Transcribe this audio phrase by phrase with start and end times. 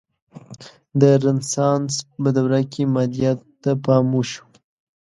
[0.99, 4.43] د رنسانس په دوره کې مادیاتو ته پام وشو.